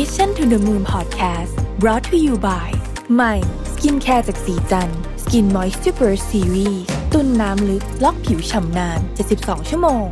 [0.00, 2.68] Mission to the Moon Podcast brought to you by
[3.14, 3.34] ใหม่
[3.72, 4.90] skincare จากศรีจัน
[5.22, 6.82] ทร์ Skin Moist Super Series
[7.12, 9.00] ตุนน้ำลึก ล็อกผิวฉ่ำนาน
[9.34, 10.06] 72 ชั่วโมง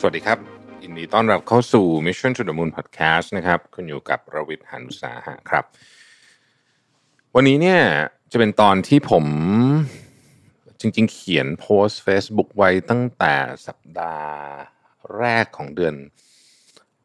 [0.00, 0.38] สวัสดีครับ
[0.82, 5.64] ยินดีต้อนรับเข้าสู่ Mission to the Moon Podcast นะครับคุณอยู่กับรวิศ หาญอุตสาหะครับ
[7.34, 7.80] วันนี้เนี่ย
[8.32, 9.24] จะเป็นตอนที่ผม
[10.80, 13.34] จริง ๆ เขียนโพสต์ Facebook ไว้ตั้งแต่
[13.66, 14.34] สัปดาห์
[15.18, 15.94] แรกของเดือน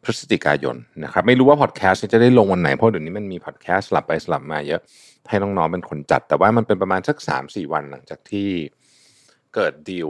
[0.04, 4.82] พฤศจิกายนนะครับไม่รู้ว่าพอดแคสต์จะได้ลงวันไหน เพราะเดี๋ยวนี้มันมีพอดแคสต์สลับไปสลับมาเยอะ
[5.30, 8.49] ให้น้องๆเป็นคนจัด แต่ว่ามันเป็นประมาณสัก 3-4 วันหลังจากที่
[9.54, 10.10] เกิดดีล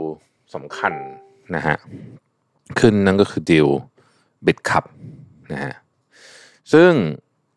[0.54, 0.94] สำคัญ
[1.54, 1.76] นะฮะ
[2.78, 3.68] ขึ้นนั่นก็คือดีล
[4.46, 4.84] Bitkub
[5.52, 5.74] นะฮะ
[6.72, 6.90] ซึ่ง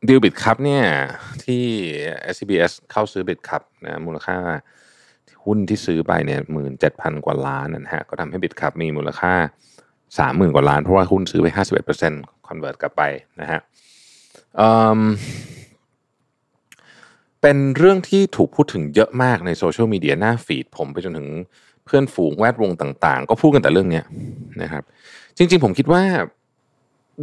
[0.08, 0.84] ดีล Bitkub เนี่ย
[1.46, 1.64] ที่
[2.36, 4.38] SCBS เข้าซื้อ Bitkub นะมูลค่า
[5.48, 9.34] หุ้นที่ซื้อไปเนี่ยหมื่นเจ็ดพันกว่าล้านนะฮะก็ทำให้ Bitkub มีมูลค่า
[10.20, 13.04] สามหมื่นกว่าล้าน เพราะว่าหุ้นซื้อไปห้าสิบเอ็ดเปอร์เซ็นต์ convert กลับไป
[13.42, 13.60] นะฮะ
[17.42, 21.28] เป็นเรื่องที่ถูกพูดถึงเยอะมากในโซเชียลมีเดียหน้าฟีดผมไปจนถึง
[21.86, 24.02] เพื่อนฝูงแวดวงต่างๆ ก็พูดกันแต่เรื่องนี้
[24.62, 24.84] นะครับ
[25.38, 26.04] จริงๆ ผมคิดว่า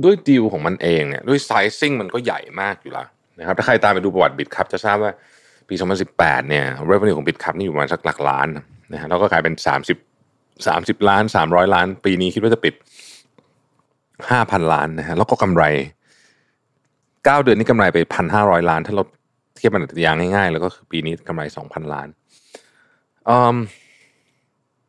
[0.05, 3.07] ด้วยดีลของมันเองเนี่ยด้วยไซซิ่งมันก็ใหญ่มากอยู่แล้ว
[3.39, 5.13] นะครับถ้าใครตามไปดูประวัติบิตครับจะทราบว่า
[5.69, 5.75] ปี
[6.13, 8.49] 2018 เนี่ย revenue ของบิตครับนี่อยู่ประมาณสักหลักล้าน
[8.93, 9.55] นะฮะแล้วก็กลายเป็น
[10.31, 12.75] 30 30 ล้าน 300 ล้าน ปีนี้คิดว่าจะปิด
[14.11, 15.65] 5,000 ล้านนะฮะแล้วก็กำไร
[17.27, 17.99] 9 เดือนนี้กำไรไป
[18.35, 19.03] 1,500 ล้าน ถ้าเรา
[19.57, 22.09] เทียบมันอย่างง่ายๆ แล้วก็คือปีนี้กำไร 2,000 ล้าน
[23.29, 23.57] อืม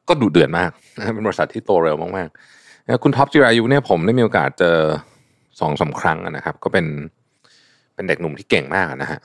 [0.07, 0.71] ก็ดุเดือดมาก
[1.13, 4.77] เป็นบริษัทที่โตเร็วมากๆคุณท็อปจิรายุเนี่ยผมได้มีโอกาสเจอ
[5.59, 6.85] สองสามครั้งนะครับ ก็เป็น
[7.95, 9.19] เป็นเด็กหนุ่มที่เก่งมากนะฮะ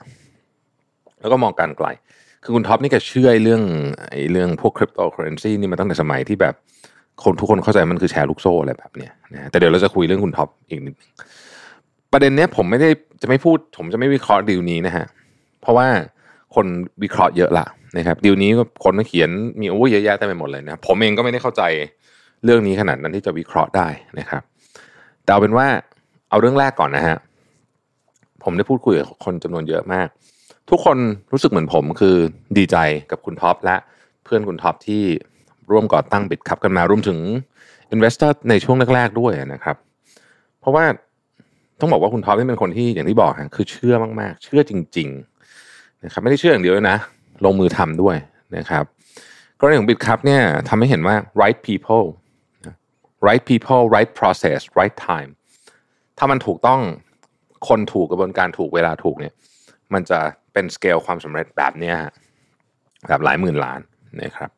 [1.21, 1.87] แล้วก็มองการไกล
[2.43, 3.61] คือคุณท็อปนี่แกเชื่อเรื่อง
[4.09, 6.53] ไอ้เรื่องพวกคริปโตเคอเรนซีนี่มาตั้งแต่สมัยที่แบบ
[7.23, 10.95] คนทุกคนเข้าใจมันคือแชร์ลูกโซ่อะไรแบบเนี้ยนะแต่เดี๋ยวเราจะคุยเรื่องคุณท็อปอีกนิด
[12.11, 12.89] ประเด็นเนี้ยผมไม่ได้
[13.21, 15.05] จะไม่พูด ผมจะไม่วิเคราะห์ดีลนี้นะฮะ
[15.61, 15.87] เพราะว่า
[16.55, 16.65] คน
[17.03, 17.65] วิเคราะห์เยอะละ
[17.97, 18.51] นะครับดีลนี้
[18.83, 21.63] คนเขียนมีโอ้เยอะแยะเต็มไปหมดเลยนะผมเองก็ไม่ได้เข้าใจ
[22.43, 23.87] เรื่องนี้ขนาดนั้นที่จะวิเคราะห์ได้
[24.19, 24.41] นะครับ
[25.23, 25.67] แต่เอาเป็นว่า
[26.29, 27.17] เอาเรื่องแรกก่อนนะฮะ
[28.43, 30.07] ผมได้พูดคุยกับคนจำนวนเยอะมาก
[30.71, 30.97] ทุกคน
[31.31, 32.15] รู้สึกเหมือนผมคือ
[32.57, 32.77] ดีใจ
[33.11, 33.75] กับคุณท็อปและ
[34.23, 35.03] เพื่อนคุณท็อปที่
[35.71, 37.19] ร่วมก่อตั้ง Bitkub กันมารวมถึง
[37.91, 39.75] investor ในช่วงแรก ๆ ด้วยนะครับ
[40.59, 40.85] เพราะว่า
[41.79, 45.09] ต้องบอกว่าคุณท็อปนี่เป็นคนที่อย่างที่บอกคือเชื่อมากๆ เชื่อจริง
[45.57, 46.97] ๆ นะครับ ไม่ได้เชื่ออย่างเดียวนะ
[47.45, 48.15] ลงมือทำด้วย
[48.57, 48.83] นะครับ
[49.59, 52.05] กรณีของ Bitkub เนี่ยทำให้เห็นว่า right people
[53.27, 55.29] right people right process right time
[56.17, 56.81] ถ้ามันถูกต้อง
[57.67, 59.33] คนถูกกระบวนการถูกเวลาถูกเนี่ย
[59.93, 60.19] มันจะ
[60.53, 61.93] เป็นสเกลความสำเร็จแบบนี้
[63.07, 63.79] แบบหลายหมื่นล้าน
[64.21, 64.49] นะครับ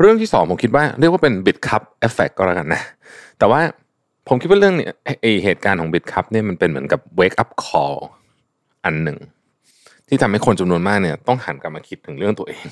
[0.00, 2.82] เรื่องที่สองผมคิดว่าเรียกว่าเป็น Bitkub effect ก็แล้วกันนะ
[3.38, 3.60] แต่ว่า
[4.28, 4.86] ผมคิดว่าเรื่องเนี้
[5.22, 7.96] ไอเหตุการณ์ของบิตคัพเนี่ยมันเป็นเหมือนกับ wake up call
[8.84, 9.18] อันหนึ่ง
[10.08, 12.64] ที่ทำให้คนจำนวนมากเนี่ย ต้องหันกลับมาคิดถึงเรื่องตัวเอง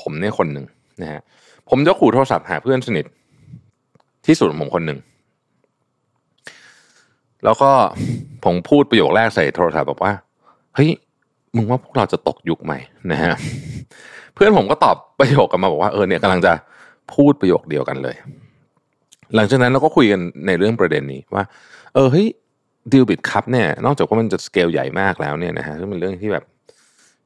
[0.00, 0.66] ผมเนี่ยคนหนึ่ง
[1.02, 1.22] นะฮะ
[1.70, 3.04] ผมจะขู่โทรศัพท์หาเพื่อนสนิท
[4.26, 4.98] ที่สุดของผมคนหนึ่ง
[7.44, 7.70] แล้วก็
[8.44, 10.12] ผมพูดประโยคแรกใส่โทรศัพท์บอกว่า
[10.74, 10.90] เฮ้ย
[11.56, 12.78] มึงว่าพวกเราจะตกยุคใหม่
[13.12, 13.34] นะฮะ
[14.34, 16.52] เพื่อนผมก็ตอบประโยคกลับมาบอกว่าเออเนี่ยกำลังจะ
[17.14, 18.16] พูดประโยคเดียวกันเลย
[19.34, 21.44] หลังจากนั้นเราก็คุยกันในเรื่องประเด็นนี้ว่า
[21.94, 22.26] เออเฮ้ย
[22.92, 26.44] ดีล Bitkub เนี่ย นอกจากว่ามันจะสเกลใหญ่มากแล้วเนี่ยนะฮะซึ่งเป็นเรื่องที่แบบ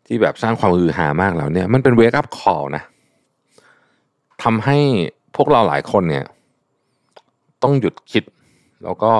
[0.06, 2.82] ที่แบบสร้างความฮือฮามากแล้วเนี่ย มันเป็น wake up call นะ
[4.42, 4.78] ทำให้
[5.36, 6.24] พวกเราหลายคนเนี่ย
[7.62, 8.24] ต้องหยุดคิด
[8.84, 9.12] แล้วก็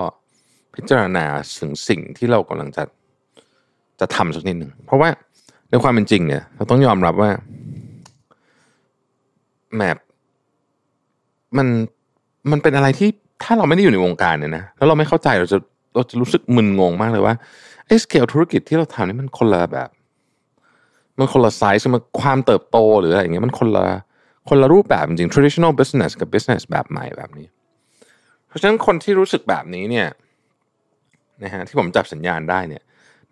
[0.75, 1.25] พิจารณา
[1.59, 2.83] ถึงสิ่งที่เรากำลังจะ
[4.01, 5.09] จะทำสักนิดหนึ่งเพราะว่า
[5.69, 7.31] ในความเป็นจริงเนี่ย เราต้องยอมรับว่า
[9.77, 9.97] แมป
[11.57, 11.67] มัน
[12.51, 13.09] มันเป็นอะไรที่
[13.43, 15.59] ถ้าเราไม่ได้อยู่ในวงการเนี่ยนะแล้วเราไม่เข้าใจเราจะ
[15.95, 17.35] เราจะรู้สึกมึนงงมากเลยว่า
[17.87, 19.89] ไอ้สเกลธุรกิจที่เราทำนี่มันคนละแบบ
[21.19, 23.85] มันคนละไซส์มันความเติบโตหรืออะไรอย่างเงี้ยมันคนละ
[24.49, 27.47] คนละรูปแบบจริง traditional business กับ business แบบใหม่แบบนี้
[28.49, 30.07] เพราะฉะนั้นคนที่รู้สึกแบบนี้เนี่ย
[31.43, 32.83] นะฮะที่ผมจับสัญญาณได้เนี่ย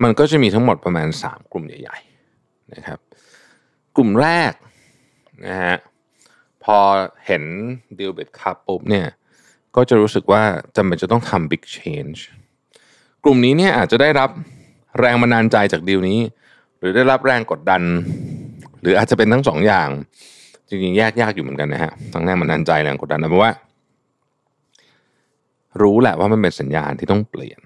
[0.03, 2.99] มันก็จะมีทั้งหมดประมาณ 3 กลุ่มใหญ่ๆนะครับ
[3.97, 4.53] กลุ่มแรก
[5.47, 5.77] นะฮะ
[6.65, 6.79] พอ
[7.27, 7.43] เห็น
[7.99, 9.07] ดีลเบดคัพปุ๊บเนี่ย
[9.77, 10.43] ก็จะรู้สึกว่า
[10.77, 12.19] จำเป็นจะต้องทำ big change
[13.25, 14.31] กลุ่มนี้เนี่ยอาจจะได้รับ
[15.01, 16.21] แรงบันดาลใจจากดีลนี้
[16.79, 17.83] หรือได้รับแรงกดดัน
[18.81, 19.89] หรืออาจจะเป็นทั้งสองอย่าง
[20.69, 23.53] จริงๆแยกยากอยู่เหมือนกันนะฮะทั้งแรงบันดาลใจแรงกดดันนะเพราะว่า
[25.83, 27.61] รู้แหละว่ามันเป็นสัญญาณที่ต้องเปลี่ยน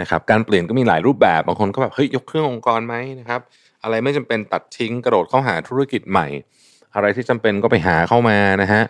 [0.00, 3.40] นะครับการเปลี่ยนก็มีหลายรูปแบบบางคนก็แบบเฮ้ยยกเครื่ององค์กรไหมนะครับ
[3.82, 6.26] อะไรไม่จำเป็นตัดทิ้งกระโดดเข้าหาธุรกิจใหม่
[6.94, 8.82] อะไรที่จำเป็นก็ไปหาเข้ามานะฮะ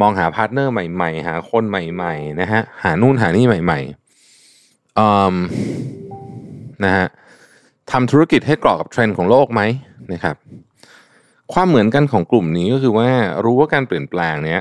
[0.00, 5.36] มองหาพาร์ทเนอร์ใหม่ๆ หาคนใหม่ๆนะฮะหานู่นหานี่ใหม่ๆอืม
[6.84, 7.06] นะฮะ
[7.92, 9.62] ทำธุรกิจให้กรอกกับเทรนด์ของโลกไหม
[10.12, 10.36] นะครับ
[11.52, 13.08] ความเหมือนกันของกลุ่มนี้ก็คือว่า
[13.44, 14.60] รู้ว่าการเปลี่ยนแปลงเนี้ย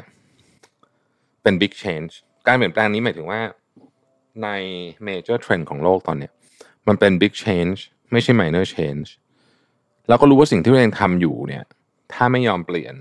[1.44, 2.12] เป็น big change
[2.48, 3.42] การเปลี่ยนแปลงนี้หมายถึงว่า
[4.44, 4.50] ใน
[5.08, 6.34] major trend ของโลกตอนเนี้ย
[6.88, 7.80] มันเป็น big change
[8.12, 9.08] ไม่ใช่ minor change
[10.08, 11.64] แล้วก็รู้ว่าสิ่งที่ตัวเองทำอยู่เนี่ย
[12.14, 12.94] ถ้าไม่ยอมเปลี่ยน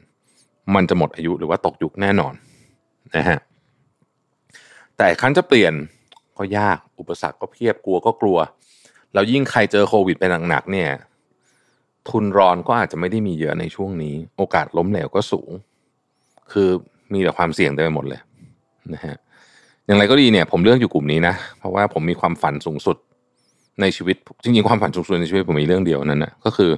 [0.75, 2.35] มันจะหมดอายุหรือว่าตกยุคแน่นอน
[3.17, 3.39] นะฮะ
[4.97, 5.73] แต่ครั้นจะเปลี่ยน
[6.39, 8.39] ก็ยากอุปสรรคก็เพียบกลัวก็กลัว
[9.13, 10.91] แล้วยิ่งใครเจอโควิดเป็นหนักๆเนี่ย
[12.09, 15.51] ทุนรอนก็อาจจะไม่ได้มีเยอะในช่วงนี้ โอกาสล้มเหลวก็สูง
[16.53, 16.69] คือ
[17.13, 18.21] มีแต่ความเสี่ยงเต็มไปหมดเลย
[18.95, 19.17] นะฮะ
[19.87, 22.97] อย่างไรก็ดีเนี่ย ผมเลือกอยู่กลุ่มนี้นะ เพราะว่าผมมีความฝันสูงสุด
[23.81, 26.71] ในชีวิตจริงๆความฝันสูงสุดในชีวิตผมมีเรื่องเดียวนั้นนะก็คือ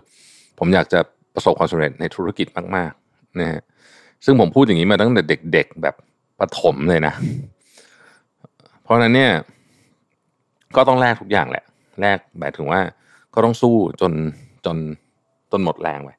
[0.58, 1.00] ผมอยากจะ
[1.34, 2.46] ประสบความสำเร็จในธุรกิจ
[2.76, 3.60] มากๆนะฮะ
[4.25, 5.22] ซึ่งผมพูดอย่างนี้มาตั้งแต่
[5.52, 5.94] เด็ก ๆ แบบ
[6.40, 7.14] ประถมเลยนะ
[8.82, 9.32] เพราะนั้นเนี่ย
[10.76, 11.64] ก็ต้องแลกทุกอย่างแหละ
[12.00, 12.81] แลกแบบถึงว่า
[13.34, 14.12] ก็ต้องสู้จน
[14.66, 14.76] จน
[15.52, 16.11] จนหมดแรงไป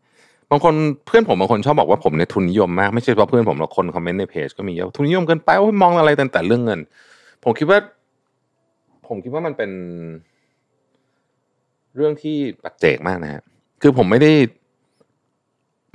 [0.51, 0.73] บางคน
[1.05, 6.79] เพื่อนผมบางคนชอบบอกว่าผมเนี่ยทุนนิยมมากไม่ใช่เฉพาะเพื่อนผมหรอกคนคอมเมนต์ในเพจก็มีเยอะทุนนิยมเกินไปโอ้ยมองอะไรแต่แต่เรื่องเงิน
[7.43, 7.79] ผมคิดว่า
[9.07, 9.71] ผมคิดว่ามันเป็น
[11.95, 13.41] เรื่องที่ปัจเจกมากนะฮะ
[13.81, 14.31] คือผมไม่ได้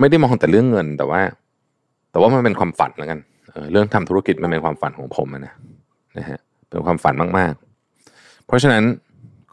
[0.01, 1.21] ไม่ได้มองแต่เรื่องเงิน แต่ว่า
[2.11, 3.19] แต่ว่ามันเป็นความฝันแล้วกัน
[3.51, 5.55] เออเรื่องทำธุรกิจมันเป็นความฝันของผมนะ
[6.19, 7.53] นะฮะเป็นความฝันมาก
[8.01, 8.83] ๆ เพราะฉะนั้น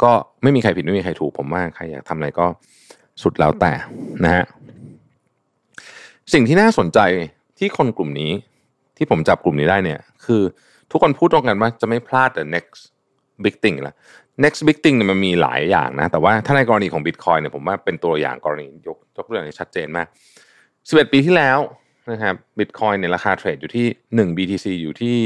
[0.03, 0.11] ก็
[0.43, 2.45] ไม่มีใครผิดไม่มีใครถูกผมว่าใครอยากทำอะไรก็
[3.23, 3.71] สุดแล้วแต่
[4.23, 4.43] นะฮะ
[6.33, 6.99] สิ่งที่น่าสนใจ
[7.59, 8.31] ที่คนกลุ่มนี้
[8.97, 10.41] ที่ผมจับกลุ่มนี้ได้เนี่ย คือ
[10.91, 12.81] ทุกคนพูดตรงกันว่าจะไม่พลาด the next
[13.43, 13.95] big thing ละ
[14.43, 20.07] next big thing เนี่ยมันมีหลายอย่างนะ แต่ว่าถ้าในกรณีของ Bitcoin เนี่ยผมว่าเป็นตัวอย่างกรณียกยกตัวอย่างที่ชัดเจนมาก
[20.59, 21.59] 11 ปีที่แล้ว
[22.11, 23.87] นะครับ Bitcoin เนี่ยราคาเทรดอยู่ที่
[24.17, 25.19] 1 BTC อยู่ที่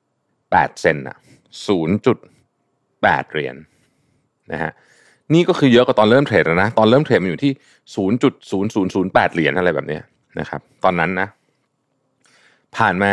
[0.00, 1.16] 8 เซนต์อะ
[2.04, 3.56] 0.8 เหรียญ
[4.52, 4.72] นะฮะ
[5.34, 7.52] นี่ก็คือเยอะกว่าตอนเริ่มเทรดแล้วนะ ตอนเริ่มเทรดมันอยู่ที่
[8.44, 9.98] 0.0008 เหรียญอะไรแบบนี้
[10.38, 11.28] นะครับ ตอนนั้นนะ
[12.76, 13.12] ผ่านมา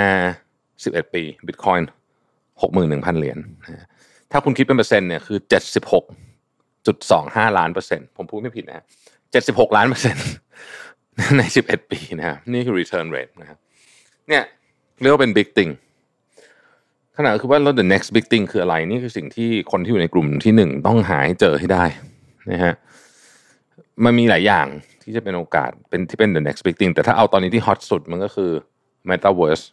[0.57, 1.83] 11 ปี Bitcoin
[2.61, 3.37] 61,000เหรียญ
[4.31, 5.39] ถ้าคุณคิดเป็นเปอร์เซ็นต์เนี่ยคือ
[6.47, 8.85] 76.25ล้านเปอร์เซ็นต์ผมพูดไม่ผิดนะ
[9.29, 10.27] 76ล้านเปอร์เซ็นต์
[11.37, 13.57] ใน11ปีนะครับนี่คือ return rate นะครับ
[14.29, 14.43] เนี่ย
[15.01, 15.71] เรียกว่าเป็น big thing
[17.17, 21.85] ขณะคือว่าแล้ว the next big thing คืออะไร นี่คือสิ่งที่คนที่อยู่ในกลุ่มที่หนึ่งต้องหาให้เจอให้ได้
[22.51, 22.73] นะฮะ
[24.05, 24.67] มันมีหลายอย่าง
[25.03, 28.51] ที่จะเป็นโอกาสเป็นที่เป็น the next big thing แต่ถ้าเอาตอนนี้ที่ฮอตสุดมันก็คือ
[29.09, 29.63] metaverse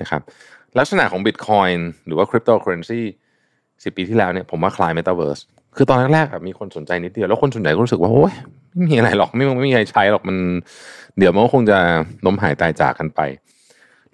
[0.00, 0.22] นะครับ
[0.78, 3.00] ลักษณะของ Bitcoin หรือว่า cryptocurrency
[3.84, 5.42] สิปีที่แล้วเนี่ยผมว่าคลาย metaverse
[5.76, 8.32] คือตอนแรกๆมีคนสนใจนิดเดียว แล้วคนส่วนใหญ่ก็รู้สึกว่าโอ้ย
[8.70, 10.36] ไม่มีอะไรหรอกไม่ไม่มีใครใช้หรอกมัน
[11.18, 11.78] เดี๋ยวมันก็คงจะ
[12.26, 13.20] ล้มหายตายจากกันไป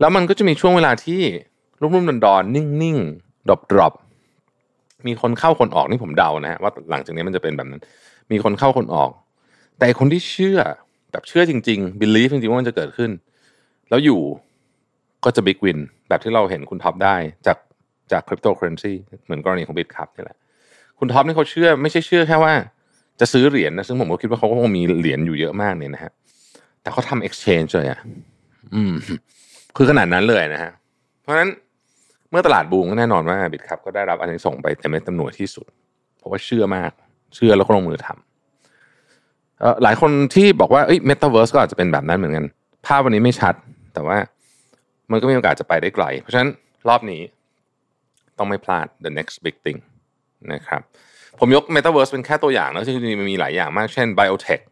[0.00, 1.20] แล้วมันก็จะมีช่วงเวลาที่
[1.81, 3.94] รุ่มๆดอนๆนิ่งๆดรอปดรอป
[5.06, 7.81] มีคนเข้าคนออกนี่ผมเดานะฮะว่าหลังจากนี้มันจะเป็นแบบนั้น
[8.32, 9.11] มีคนเข้าคนออก
[9.79, 10.59] แต่คนที่เชื่อ
[11.12, 13.11] แบบเชื่อจริงๆ believe จริงๆ ว่ามันจะเกิดขึ้น
[13.88, 14.21] แล้วอยู่
[15.25, 15.78] ก็จะ big win
[16.09, 17.17] แบบที่เราเห็นคุณท็อปได้
[17.47, 17.59] จาก
[18.12, 18.93] จากคริปโตเคอเรนซี
[19.25, 20.37] เหมือนกรณีของ Bitkub นี่แหละ
[20.99, 22.53] คุณท็อปนี่เขาเชื่อไม่ใช่เชื่อแค่ว่า
[23.21, 26.12] จะซื้อเหรียญนะซึ่งผมก็คิดว่าเขาก็คงมีเหรียญอยู่เยอะมากเนี่ยนะฮะ
[26.82, 28.00] แต่เขาทำ exchange เลยอะ
[28.75, 28.93] อืม
[29.77, 30.70] คือขนาดนั้นเลยนะฮะ
[31.22, 31.49] เพราะฉะนั้น
[32.31, 35.67] เมื่อตลาดบูมก็แน่นอนว่า Bitkub ก็ได้รับอานิสงส์ไปเต็มเม็ดเต็มหน่วยที่สุด
[36.19, 36.93] เพราะว่าเชื่อมาก
[37.34, 42.44] เชื่อแล้วก็ลงมือทำหลายคนที่บอกว่าเอ้ยเมตาเวิร์สก็อาจจะเป็นแบบนั้นเหมือนกัน
[42.87, 43.55] ภาพวันนี้ไม่ชัด
[43.94, 44.17] แต่ว่า
[45.10, 46.51] มันก็มีโอกาสจะไปได้ไกล เพราะฉะนั้น
[46.89, 47.22] รอบนี้
[48.39, 49.79] ต้องไม่พลาด the next big thing
[50.53, 50.81] นะครับ
[51.39, 54.63] ผมยก Metaverse เป็นแค่ตัวอย่างนะจริงๆมันมีหลายอย่างมาก เช่น biotech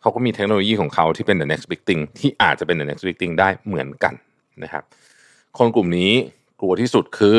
[0.00, 4.14] เขาก็มีเทคโนโลยีของเขาที่เป็น the next big thing ที่อาจจะเป็น the next big thing ได้เหมือนกัน
[4.62, 4.82] นะครับ
[5.58, 6.12] คนกลุ่มนี้
[6.60, 7.38] กลัวที่สุดคือ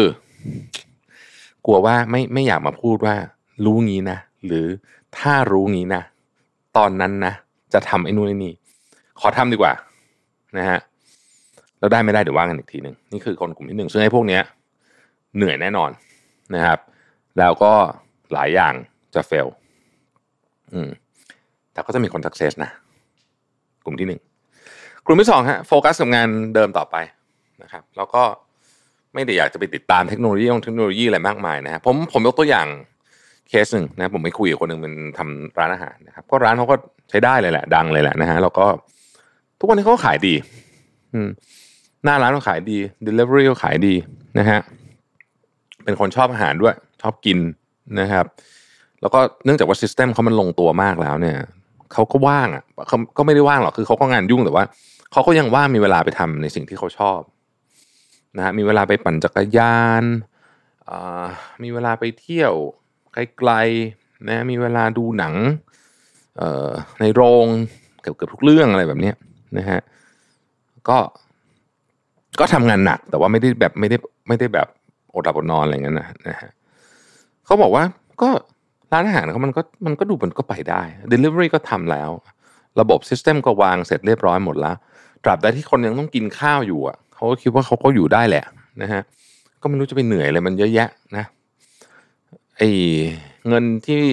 [1.66, 3.16] กลัวว่าไม่ไม่อยากมาพูดว่า
[3.66, 4.66] รู้งี้นะ หรือ
[5.18, 6.04] ถ้ารู้งี้นะ
[6.78, 7.34] ตอนนั้นนะ
[7.74, 8.54] จะทำไอ้นู่นไอ้นี่
[9.20, 9.74] ขอทำดีกว่า
[10.58, 10.80] นะฮะ
[11.80, 14.42] แล้วได้ไม่ได้เดี๋ยวว่ากันอีกทีหนึ่งนี่คือคนกลุ่มที่หนึ่งซึ่งไอ้พวกเนี้ย
[15.36, 15.92] เหนื่อยแน่นอน
[16.56, 16.80] นะครับ
[17.40, 17.72] แล้วก็
[18.34, 18.74] หลายอย่าง
[19.16, 19.48] จะเฟล
[20.74, 20.90] อืม
[21.74, 22.72] แต่ก็จะมีคนสักเซสนะ
[23.86, 24.22] กลุ่มที่หนึ่ง
[25.06, 26.96] กลุ่มที่สองฮะโฟกัสกับงานเดิมต่อไป
[27.64, 28.24] นะครับ แล้วก็
[29.14, 32.68] ไม่ได้อยากจะไปติดตามเทคโนโลยีของเทคโนโลยีอะไรมากมายนะครับผมผมยกตัวอย่าง
[33.50, 36.76] เคสหนึ่งนะผมไปคุยกับคนหนึ่งเป็นทำร้านอาหารนะครับ ก็ร้านเขาก็
[37.10, 38.66] ใช้ได้เลยแหละ ดังเลยแหละนะฮะแล้วก็
[39.60, 40.34] ทุกวันนี้เขาก็ขายดี
[41.14, 41.30] อืม
[42.04, 42.78] หน้าร้านก็ขายดี
[43.08, 43.94] delivery ก็ขายดี
[44.40, 44.60] นะฮะ
[45.84, 47.40] เป็นคนชอบอาหารด้วย ชอบกิน
[48.00, 48.26] นะครับ
[49.02, 51.38] แล้วก็เนื่องจากว่าซิสเต็มเขามันลงตัวมากแล้วเนี่ย
[51.94, 54.66] เขาก็ว่างอะเขาก็ไม่ได้ว่างหรอกคือเขาก็งานยุ่งแต่ว่า
[55.12, 57.20] เขาก็ยังว่างมีเวลาไปทำในสิ่งที่เขาชอบ
[58.38, 60.04] นะฮะมีเวลาไปปั่นจักรยาน
[61.64, 62.54] มีเวลาไปเที่ยว
[63.38, 65.34] ไกลๆนะมีเวลาดูหนัง
[67.00, 67.46] ในโรง
[68.02, 69.12] เกือบๆทุกเรื่องอะไรแบบนี้
[69.58, 69.80] นะฮะ
[70.90, 70.98] ก็
[72.40, 73.98] ก็ทำงานหนัก แต่ว่าไม่ได้แบบไม่ได้
[74.28, 74.68] ไม่ได้แบบ
[75.14, 76.50] อดหลับอดนอนอะไรเงี้ยนะนะฮะ
[77.46, 77.84] เขาบอกว่า
[78.22, 78.30] ก็
[78.94, 80.82] ร้านอาหารเขามันก็มันก็ดูมันก็ไปได้
[81.12, 82.10] Delivery ก็ทำแล้ว
[82.80, 84.76] ระบบซิสเต็มก็วางเสร็จเรียบร้อยหมดแล้ว
[85.24, 88.44] ตราบใดที่คนยังต้องกินข้าวอยู่อะเขาก็คิดว่าเขาก็อยู่ได้แหละ
[88.82, 89.02] นะฮะ
[89.62, 91.26] ก็ไม่รู้จะไปเหนื่อยอะไรมันเยอะแยะนะ
[92.58, 92.70] ไอ้
[93.48, 94.04] เงินที่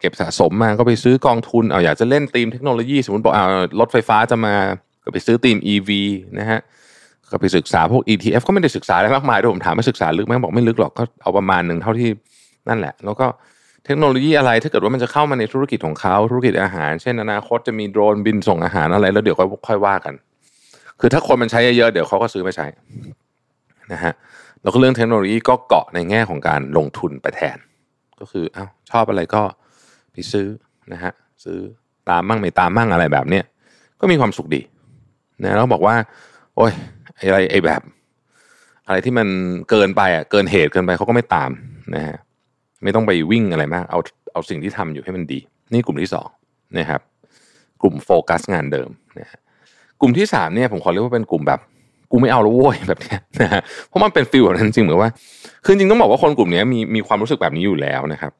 [0.00, 3.46] เก็บสะสมมาก็ไปซื้อกองทุนเอาอยากจะเล่นธีมเทคโนโลยีสมมติบอกเอา
[3.80, 4.54] รถไฟฟ้าจะมา
[5.04, 5.90] ก็ไปซื้อธีม EV
[6.38, 6.60] นะฮะ
[7.30, 12.08] ก็ไปศึกษาพวก ETF ก็ไม่ได้ศึกษาอะไรมากมายด้วยผมถามว่าศึกษาลึกไหมบอกไม่ลึกหรอกก็เอาประมาณหนึ่งเท่าที่
[12.68, 13.26] นั่นแหละ แล้วก็
[13.84, 19.36] เทคโนโลยีอะไรถ้าเกิดว่ามันจะเข้ามาในธุรกิจของเขาธุรกิจอาหาร เช่นอนาคตจะมีโดรนบินส่งอาหารอะไร แล้วเดี๋ยว
[19.68, 20.14] ค่อยว่ากัน
[21.00, 22.66] คือถ้าคนมันใช้เยอะเดี๋ยวเขาก็ซื้อไปใช้
[23.92, 24.12] นะฮะ
[24.62, 27.58] แล้วก็เรื่องเทคโนโลยีก็เกาะในแง่ของการลงทุนไปแทน
[28.20, 29.42] ก็คืออ้าวชอบอะไรก็
[30.12, 30.46] ไปซื้อ
[30.92, 31.12] นะฮะ
[31.44, 31.58] ซื้อ
[32.10, 33.44] ตามมั่งไม่ตามมั่งอะไรแบบเนี้ย
[34.00, 34.60] ก็มีความสุขดี
[35.42, 35.94] นะแล้วบอกว่า
[36.56, 36.72] โอ้ย
[37.16, 37.82] อะไรไอ้แบบ
[38.86, 39.28] อะไรที่มัน
[39.70, 41.50] เกินไปอะเกินเหตุเกินไปเขาก็ไม่ตาม
[41.94, 42.16] นะฮะ
[42.82, 43.98] ไม่ต้องไปวิ่งอะไรมาก เอา
[44.32, 45.38] เอาสิ่งที่ทำอยู่ให้มันดี
[45.72, 46.28] นี่กลุ่มที่สอง
[46.78, 47.00] นะครับ
[47.82, 49.26] กลุ่มโฟกัสงานเดิมนะ
[50.00, 51.60] กลุ่มที่สามเนี่ยผมขอเรียกว่าเป็นกลุ่มแบบ
[52.10, 55.12] กูไม่เอาแล้วโว้ยแบบนี้นะฮะเพราะมันเป็นฟิลแบบนั้นจริงเหมือนว่า
[55.64, 58.32] คือจริงต้องบอกว่าคนกลุ่มนี้มีมีความรู้สึกแบบนี้อยู่แล้วนะครับ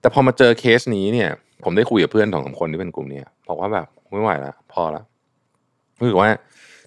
[0.00, 1.28] แต่พอมาเจอเคสนี้เนี่ย
[1.64, 5.04] ผมได้คุยกับเพื่อนสองสาคนที่เป็นกลุ่มนี้บอกว่าแบบไม่ไหวแล้วพอแล้ว
[6.00, 6.28] รู้สึกว่า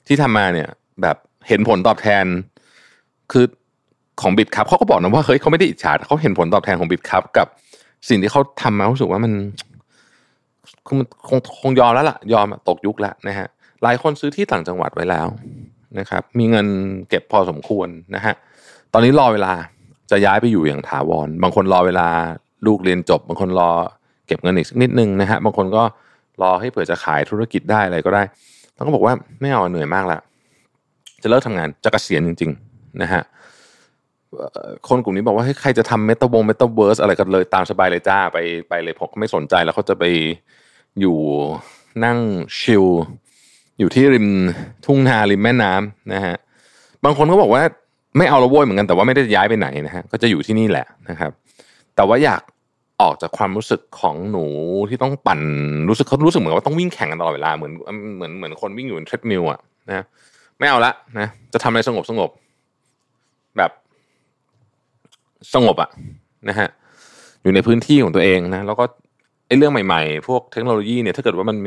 [0.08, 0.68] ที่ทำมาเนี่ย
[1.02, 1.18] แบบ
[1.48, 2.26] เห็นผลตอบแทน
[3.32, 3.46] คือ
[4.22, 7.48] ของบิตครับเขาก็บอกนะว่าเฮ้ยเขาไม่ได้อิจฉาเขาเห็นผลตอบแทนของบิตครับกับ
[8.10, 9.34] สิ่งที่เขาทำมารู้สึกว่ามัน
[10.88, 13.48] คงคงคงยอมแล้วล่ะ ยอมตกยุคแล้วนะฮะ
[13.84, 15.28] หลายคนซื้อที่ต่างจังหวัดไว้แล้ว
[16.00, 16.68] นะครับ มีเงิน
[17.10, 18.34] เก็บพอสมควรนะฮะ
[18.94, 19.54] ตอนนี้รอเวลา
[20.12, 22.08] จะย้ายไปอยู่อย่างถาวร บางคนรอเวลา
[22.66, 23.72] ลูกเรียนจบ บางคนรอ
[24.28, 25.84] เก็บเงินอีกสักนิดนึงนะฮะบางคนก็
[26.42, 28.24] รอให้เผื่อจะขายธุรกิจได้อะไรก็ได้
[28.76, 30.20] ต้องก็บอกว่าไม่เอาเหนื่อยมากละ
[31.22, 33.22] จะเลิกทำงานจะกะเกษียณจริง ๆ นะฮะ
[34.88, 38.38] คนกลุ่มนี้บอกว่าให้ใครจะทำเมตาบงเมตาเวิร์สอะไรกันเลยตามสบายเลยจ้าไป
[38.70, 40.04] ไปเลยผมไม่สนใจแล้วเขาจะไป
[41.00, 41.18] อยู่
[42.06, 42.20] นั่ง
[42.60, 42.86] ชิล
[43.80, 44.28] อยู่ที่ริม
[44.86, 46.36] ทุ่งนาริมแม่น้ำนะฮะ
[47.04, 47.64] บางคนก็บอกว่า
[48.18, 51.32] ไม่เอาละโว้ยเหมือนกันแต่ว่าไม่ได้ย้ายไปไหนนะฮะก็จะอยู่ที่นี่แหละนะครับ
[51.96, 52.42] แต่ว่าอยาก
[53.02, 54.46] ออกจากความรู้สึกของหนู
[54.90, 55.42] ที่ต้องปั่น
[55.90, 57.72] รู้สึกเขารู้สึกเหมือนว่าต้องวิ่งแข่งกันตลอดเวลาเหมือน
[58.16, 60.06] เหมือนเหมือนคนวิ่งอยู่บน treadmill อะนะ
[60.60, 62.30] ไม่เอาละนะจะทำอะไรสงบสงบ
[63.58, 63.72] แบบ
[65.54, 65.90] สงบอะ
[66.50, 66.68] นะฮะ
[67.44, 68.84] อยู่ในพื้นที่ของตัวเองนะแล้วก็
[69.48, 71.58] ไอ้เรื่องใหม่ ๆ พวกเทคโนโลยีเนี่ยถ้าเกิดว่ามัน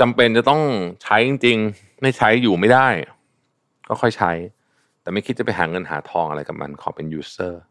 [0.00, 0.60] จำเป็นจะต้อง
[1.02, 2.88] ใช้จริงๆ ไม่ใช้อยู่ไม่ได้
[3.88, 4.32] ก็ค่อยใช้
[5.02, 7.62] แต่ไม่คิดจะไปหาเงินหาทองอะไรกับมันขอเป็นยูเซอร์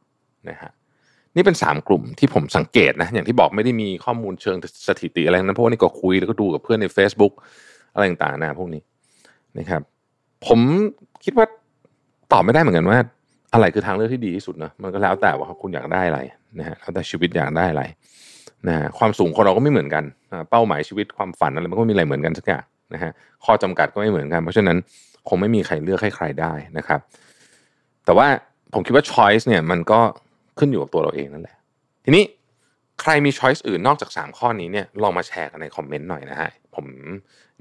[0.50, 0.72] นะฮะ
[1.36, 4.58] นี่เป็นสามกลุ่มที่ผมสังเกตนะ อย่างที่บอกไม่ได้มีข้อมูลเชิง
[4.88, 7.34] สถิติอะไรนั้นเพราะว่านี่ก็คุยแล้วก็ดูกับเพื่อนใน Facebook
[7.94, 8.82] อะไรต่างๆนะพวกนี้
[9.58, 9.82] นะครับ
[10.48, 10.60] ผม
[11.24, 11.46] คิดว่า
[12.32, 12.98] ตอบไม่ได้เหมือนกันว่า
[13.54, 16.20] อะไรคือทางเลือกที่ดีที่สุดนะมันก็แล้วแต่ว่าคุณอยากได้อะไร
[16.60, 17.84] นะฮะแล้วแต่ชีวิตอยากได้อะไร
[18.68, 20.04] นะฮะความสูงคนเราก็ไม่เหมือนกัน
[20.50, 22.64] เป้าหมายชีวิตความฝันอะไรมันก็มีอะไรเหมือนกันสักอย่าง
[22.94, 23.12] นะฮะ
[23.46, 24.78] ข้อจำกัดก็ไม่เหมือนกัน เพราะฉะนั้น
[25.28, 27.00] คงไม่มีใครเลือกให้ใครได้นะครับ
[28.06, 28.28] แต่ว่า
[28.74, 30.00] ผมคิดว่า choice เนี่ยมันก็
[30.60, 31.56] ขึ้นอยู่กับตัวเราเองนั่นแหละ
[32.06, 32.24] ทีนี้
[33.02, 36.86] ใครมี choice อื่นนอกจาก 3 ข้อนี้เนี่ยลองมาแชร์กันในคอมเมนต์หน่อยนะฮะผม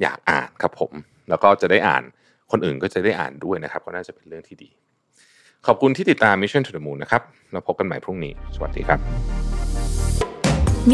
[0.02, 0.92] อยากอ่านครับผม
[1.28, 2.02] แล้วก็จะได้อ่าน
[2.50, 4.70] คนอื่นก็จะได้อ่านด้วยนะครับ ก็น่าจะเป็นเรื่องที่ดี
[5.66, 9.37] ขอบคุณที่ติดตาม Mission to the Moon นะครับแล้วพบกันใหม่พรุ่งนี้ สวัสดีครับ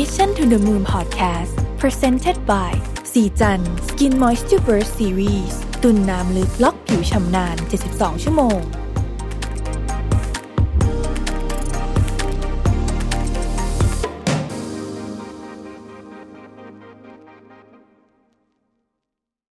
[0.00, 2.72] Mission to the Moon Podcast Presented by
[3.12, 7.56] สีจัน Skin Moisture Burst Series ตุ่นน้ำลึกล็อกผิวชำนาน
[7.90, 8.58] 72 ชั่วโมง